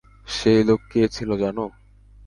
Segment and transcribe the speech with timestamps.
[0.27, 1.65] সেই লোক কে ছিল জানো?